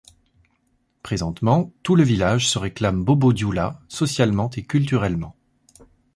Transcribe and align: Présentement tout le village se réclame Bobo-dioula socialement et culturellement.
Présentement 1.03 1.71
tout 1.83 1.95
le 1.95 2.01
village 2.01 2.49
se 2.49 2.57
réclame 2.57 3.03
Bobo-dioula 3.03 3.79
socialement 3.87 4.49
et 4.57 4.63
culturellement. 4.63 5.35